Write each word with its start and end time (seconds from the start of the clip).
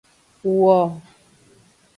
Wo. 0.55 0.77